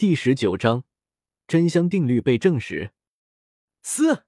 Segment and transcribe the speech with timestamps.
[0.00, 0.84] 第十九章，
[1.46, 2.94] 真香定律被证实。
[3.82, 4.24] 嘶，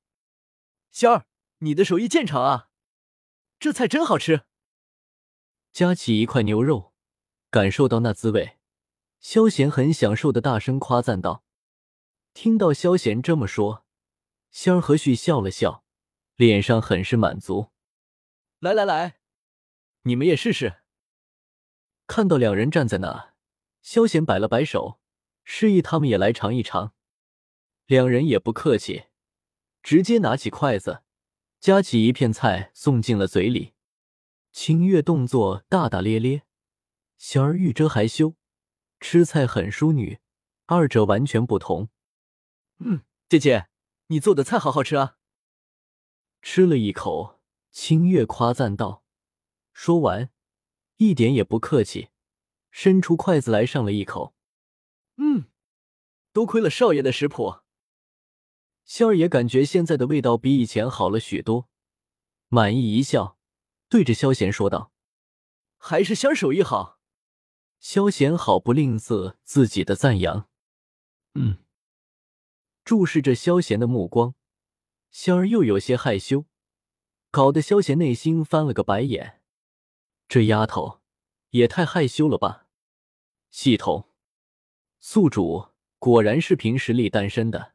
[0.91, 1.25] 仙儿，
[1.60, 2.68] 你的手艺见长啊！
[3.58, 4.43] 这菜真好吃。
[5.72, 6.93] 夹起一块牛肉，
[7.48, 8.58] 感受到那滋味，
[9.19, 11.43] 萧贤很享受的大声夸赞道。
[12.35, 13.87] 听到萧贤这么说，
[14.51, 15.87] 仙儿和煦笑了笑，
[16.37, 17.70] 脸上很是满足。
[18.59, 19.20] 来来来，
[20.02, 20.83] 你们也试试。
[22.07, 23.33] 看到两人站在那，
[23.80, 25.01] 萧贤摆了摆手，
[25.45, 26.95] 示意他们也来尝一尝。
[27.87, 29.05] 两人也不客气，
[29.83, 31.03] 直接拿起筷子，
[31.61, 33.75] 夹起一片菜送进了嘴里。
[34.52, 36.43] 清月动作大大咧咧，
[37.19, 38.35] 小儿玉遮害羞，
[39.01, 40.21] 吃菜很淑女，
[40.66, 41.88] 二者完全不同。
[42.79, 43.69] 嗯，姐姐，
[44.09, 45.16] 你做的菜好好吃啊！
[46.41, 47.41] 吃了一口，
[47.71, 49.05] 清月夸赞道。
[49.73, 50.30] 说完，
[50.97, 52.11] 一点也不客气，
[52.71, 54.35] 伸出筷子来上了一口。
[55.25, 55.45] 嗯，
[56.33, 57.61] 多亏了少爷的食谱。
[58.85, 61.69] 仙儿也感觉现在的味道比以前好了许多，
[62.49, 63.38] 满意一笑，
[63.88, 64.91] 对着萧贤说道
[65.78, 66.98] ：“还是仙儿手艺好。”
[67.78, 70.48] 萧贤毫不吝啬自己的赞扬。
[71.34, 71.58] 嗯。
[72.84, 74.34] 注视着萧贤的目光，
[75.12, 76.46] 仙儿又有些害羞，
[77.30, 79.41] 搞得萧贤内心翻了个白眼。
[80.27, 81.00] 这丫头
[81.50, 82.66] 也太害羞了吧！
[83.52, 84.11] 系统，
[85.05, 85.67] 宿主
[85.98, 87.72] 果然是凭实力单身的。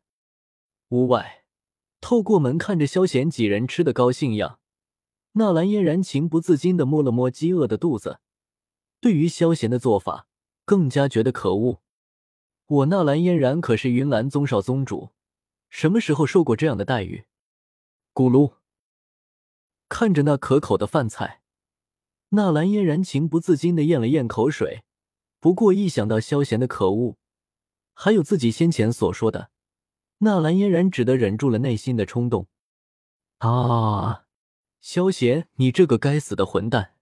[0.88, 1.44] 屋外，
[2.00, 4.60] 透过门看着萧贤几人吃的高兴样，
[5.34, 8.22] 纳兰嫣然情不自禁的摸了摸饥饿的肚子，
[9.02, 10.28] 对于萧贤的做法
[10.64, 11.82] 更加觉得可恶。
[12.68, 15.10] 我纳兰嫣然可是云岚宗少宗主，
[15.70, 17.26] 什么时候受过这样的待遇？
[18.14, 18.54] 咕噜，
[19.90, 21.42] 看着那可口的饭菜，
[22.30, 24.86] 纳兰嫣然情不自禁的咽了咽口水。
[25.40, 27.18] 不过一想到萧贤的可恶，
[27.94, 29.52] 还有自己先前所说的，
[30.20, 32.48] 纳兰嫣然只得忍住了内心的冲动。
[33.38, 34.26] 啊，
[34.80, 36.96] 萧贤，你这个该死的混蛋！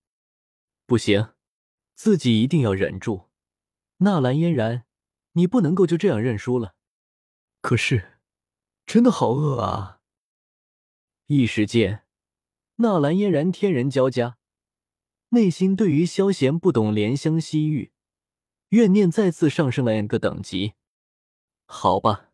[0.86, 1.30] 不行，
[1.94, 3.30] 自己一定要忍住。
[3.98, 4.86] 纳兰嫣然。
[5.38, 6.76] 你不能够就这样认输了，
[7.60, 8.20] 可是，
[8.86, 10.00] 真的好饿啊！
[11.26, 12.06] 一时间，
[12.76, 14.38] 纳兰嫣然天人交加，
[15.32, 17.92] 内心对于萧贤不懂怜香惜玉，
[18.70, 20.74] 怨念再次上升了 n 个等级。
[21.66, 22.32] 好吧，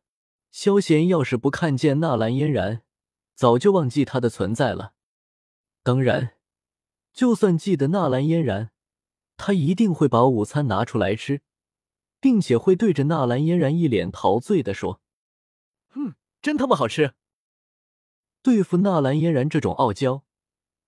[0.51, 2.83] 萧贤要是不看见纳兰嫣然，
[3.35, 4.93] 早就忘记他的存在了。
[5.83, 6.35] 当然，
[7.13, 8.71] 就算记得纳兰嫣然，
[9.37, 11.41] 他一定会把午餐拿出来吃。
[12.23, 15.01] 并且会对着纳兰嫣然一脸陶醉的说
[15.97, 17.15] ：“嗯，真他妈好吃。”
[18.43, 20.23] 对付纳兰嫣然这种傲娇，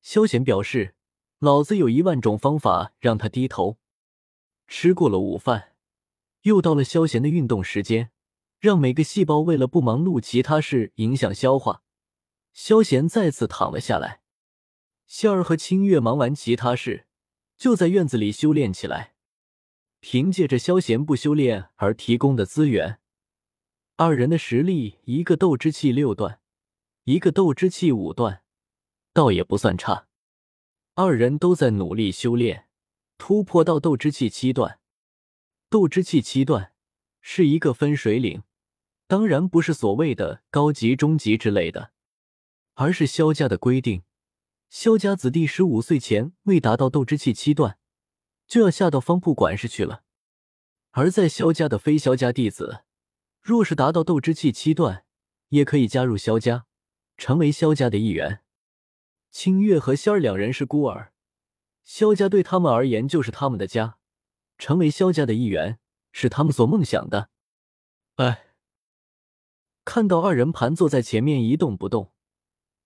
[0.03, 0.93] 萧贤表示
[1.39, 3.79] ：“老子有一万种方法让他低头。”
[4.75, 5.75] 吃过了午饭，
[6.41, 8.09] 又到了萧贤的运动时间，
[8.59, 11.83] 让每个细胞为了不忙碌其他事影响消化，
[12.53, 14.23] 萧贤再次躺了下来。
[15.05, 17.05] 仙儿和清月忙完其他事，
[17.55, 19.13] 就在院子里修炼起来。
[19.99, 22.97] 凭借着萧贤不修炼而提供的资源，
[23.95, 26.39] 二人的实力，一个斗之气六段，
[27.03, 28.41] 一个斗之气五段，
[29.13, 30.07] 倒也不算差。
[30.95, 32.67] 二人都在努力修炼，
[33.17, 34.79] 突破到斗之气七段。
[35.69, 36.73] 斗之气七段
[37.21, 38.43] 是一个分水岭，
[39.07, 41.91] 当然不是所谓的高级、中级之类的，
[42.73, 44.03] 而是萧家的规定：
[44.69, 47.77] 萧家子弟十五岁前未达到斗之气七段。
[48.45, 50.03] 就要下到方铺管事去了，
[50.91, 52.83] 而在萧家的非萧家弟子，
[53.41, 55.05] 若是达到斗之气七段，
[55.47, 56.65] 也可以加入萧家，
[57.17, 58.41] 成为萧家的一员。
[59.31, 61.12] 清月和仙儿两人是孤儿，
[61.83, 63.97] 萧家对他们而言就是他们的家，
[64.57, 65.79] 成为萧家的一员
[66.11, 67.29] 是他们所梦想的。
[68.15, 68.55] 哎，
[69.83, 72.13] 看到二人盘坐在前面一动不动，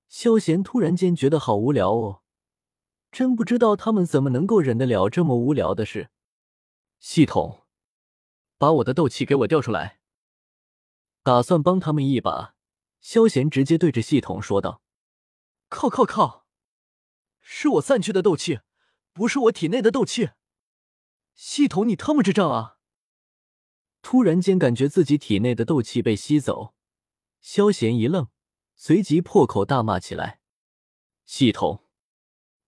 [0.07, 2.23] 萧贤突然间觉得好无聊哦。
[3.11, 6.09] 真不知道他们怎么能够忍得了这么无聊的事。
[6.99, 7.65] 系统，
[8.57, 9.99] 把我的斗气给我调出来。
[11.23, 12.55] 打算帮他们一把，
[12.99, 14.81] 萧贤直接对着系统说道
[15.69, 16.45] ：“靠靠靠！
[17.39, 18.59] 是我散去的斗气，
[19.17, 20.29] 不是我体内的斗气。
[21.33, 22.77] 系统，你他妈智障啊！”
[24.03, 26.75] 突然间感觉自己体内的斗气被吸走，
[27.41, 28.27] 萧贤一愣，
[28.75, 30.39] 随即破口大骂起来
[31.25, 31.83] ：“系统！”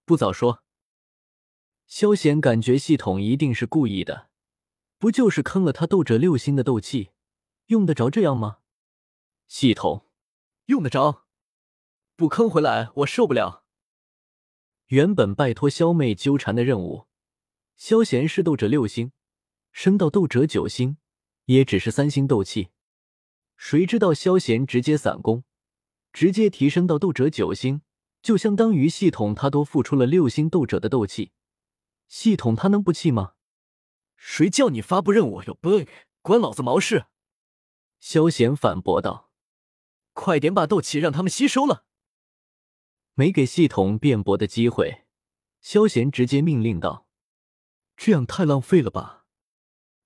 [0.06, 0.64] 不早说，
[1.86, 4.32] 萧贤感觉系统一定是故意的，
[4.98, 7.12] 不就是坑了他斗者六星的斗气，
[7.68, 8.58] 用得着这样吗？
[9.48, 10.08] 系统
[10.66, 11.28] 用得着，
[12.16, 13.68] 不坑回来我受不了。
[14.90, 17.06] 原本拜托萧妹纠缠的任务，
[17.76, 19.12] 萧贤是斗者六星，
[19.72, 20.98] 升到斗者九星，
[21.46, 22.70] 也只是三星斗气。
[23.56, 25.44] 谁知道萧贤直接散功，
[26.12, 27.84] 直接提升到斗者九星，
[28.24, 31.34] 就相当于系统他多付出了六星斗者的斗气，
[32.08, 33.34] 系统他能不气吗？
[34.18, 35.88] 谁叫你发布任务有 bug，
[36.24, 37.06] 关老子毛事！
[38.00, 39.30] 萧贤反驳道
[40.14, 41.86] ：“快点把斗气让他们吸收了。”
[43.20, 45.04] 没给系统辩驳的机会，
[45.60, 47.06] 萧贤直接命令道
[47.98, 49.26] ：“这样太浪费了吧！”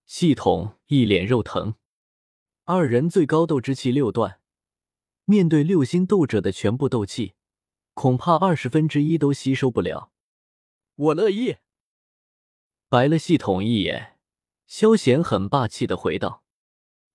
[0.07, 1.75] 系统一脸肉疼。
[2.63, 4.39] 二人最高斗之气六段，
[5.25, 7.36] 面对六星斗者的全部斗气，
[7.94, 10.12] 恐怕二十分之一都吸收不了。
[10.95, 11.57] 我乐意。
[12.89, 14.18] 白了系统一眼，
[14.65, 16.44] 萧贤很霸气的回道：“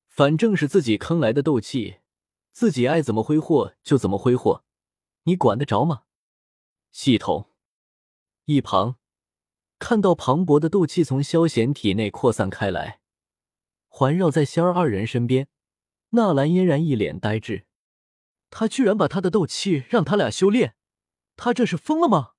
[0.06, 1.96] 反正是自己坑来的斗气，
[2.52, 4.64] 自己爱怎么挥霍就怎么挥霍，
[5.28, 6.04] 你管得着吗？”
[6.90, 7.50] 系统
[8.46, 8.96] 一旁
[9.78, 13.00] 看到磅礴的斗气从萧贤体内扩散开来。
[13.88, 15.48] 环绕在仙儿二人身边，
[16.10, 17.66] 纳兰嫣然一脸呆滞。
[18.50, 20.74] 他居然把他的斗气让他俩修炼，
[21.36, 22.32] 他这是疯了吗？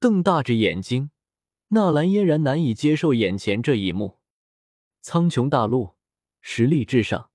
[0.00, 1.10] 瞪大着眼睛，
[1.68, 4.18] 纳兰嫣然难以接受眼前这一幕。
[5.02, 5.96] 苍穹大陆，
[6.40, 7.30] 实力至上，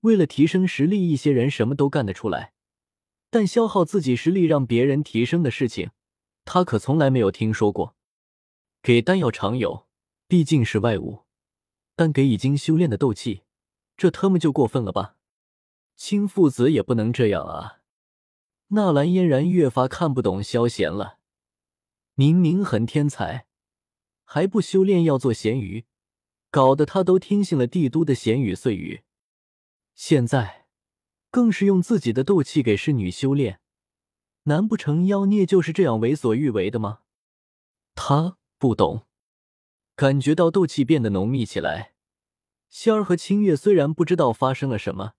[0.00, 2.52] 为了提升实力，一些人什么都干得出来。
[3.32, 5.90] 但消耗自己实力让别人提升的事情，
[6.44, 7.96] 他可从来没有听说过。
[8.82, 9.86] 给丹药常有，
[10.28, 11.20] 毕竟是外物。
[11.96, 13.44] 但给已经修炼的斗气，
[13.96, 15.16] 这特么就过分了吧？
[15.96, 17.80] 亲父子也不能这样啊！
[18.68, 21.18] 纳兰嫣然越发看不懂萧贤了。
[22.14, 23.46] 明明很天才，
[24.24, 25.86] 还不修炼要做咸鱼，
[26.50, 29.04] 搞得他都听信了帝都的闲语碎语。
[29.94, 30.61] 现在
[31.32, 33.58] 更是用自己的斗气给侍女修炼，
[34.44, 37.00] 难不成妖孽就是这样为所欲为的吗？
[37.94, 39.06] 他不懂。
[39.96, 41.94] 感觉到斗气变得浓密起来，
[42.68, 45.14] 仙儿和清月虽然不知道发生了什么，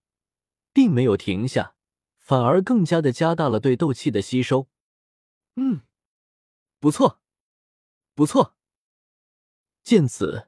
[0.71, 1.75] 并没有停下，
[2.19, 4.67] 反而更加的加大了对斗气的吸收。
[5.55, 5.81] 嗯，
[6.79, 7.19] 不错，
[8.13, 8.55] 不错。
[9.83, 10.47] 见此，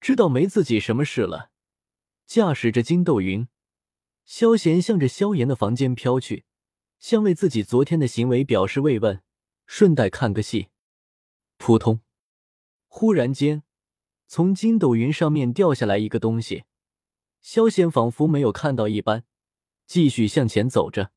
[0.00, 1.50] 知道没自己什么事了，
[2.26, 3.46] 驾驶着金斗云，
[4.34, 6.46] 萧贤向着萧炎的房间飘去，
[6.98, 9.22] 像为自己昨天的行为表示慰问，
[9.66, 10.70] 顺带看个戏。
[11.58, 12.00] 扑通。
[12.88, 13.62] 忽然间，
[14.26, 16.64] 从筋斗云上面掉下来一个东西，
[17.42, 19.26] 萧贤仿佛没有看到一般，
[19.84, 21.12] 继续向前走着。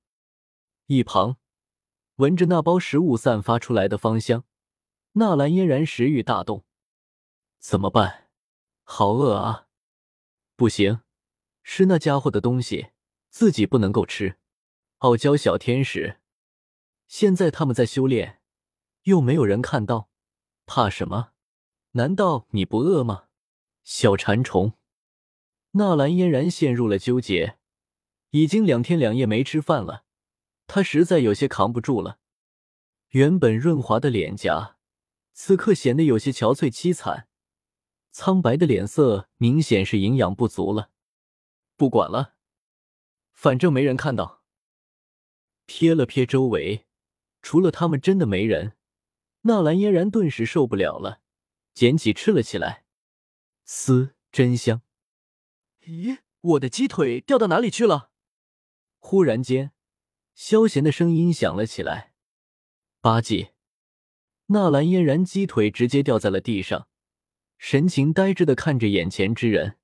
[0.87, 1.37] 一旁，
[2.15, 4.43] 闻着那包食物散发出来的芳香，
[5.13, 6.65] 纳兰嫣然食欲大动。
[7.59, 8.27] 怎么办？
[8.83, 9.67] 好饿啊！
[10.57, 10.99] 不行，
[11.63, 12.87] 是那家伙的东西，
[13.35, 14.37] 自己不能够吃。
[14.99, 16.21] 傲娇小天使，
[17.09, 18.39] 现在他们在修炼，
[19.03, 20.09] 又没有人看到，
[20.65, 21.33] 怕什么？
[21.91, 23.25] 难道你不饿吗，
[23.83, 24.75] 小馋虫？
[25.71, 27.57] 纳兰嫣然陷入了纠结，
[28.29, 30.05] 已经两天两夜没吃饭了，
[30.65, 32.19] 她实在有些扛不住了。
[33.09, 34.77] 原本润滑的脸颊，
[35.33, 37.27] 此刻显得有些憔悴凄惨，
[38.11, 40.91] 苍白的脸色明显是营养不足了。
[41.75, 42.34] 不管了，
[43.35, 44.41] 反正没人看到。
[45.67, 46.87] 瞥了瞥周围，
[47.43, 48.73] 除了他们，真的没人。
[49.41, 51.21] 纳兰嫣然顿时受不了了。
[51.75, 52.85] 捡起吃了起来，
[53.65, 54.81] 嘶，真香！
[55.83, 58.11] 咦，我的鸡腿掉到哪里去了？
[58.97, 59.73] 忽然间，
[60.33, 62.13] 萧贤的声音响了起来。
[63.01, 63.53] 八戒，
[64.45, 66.87] 纳兰嫣然鸡腿直接掉在了地上，
[67.57, 69.77] 神情呆滞的看着眼前之人。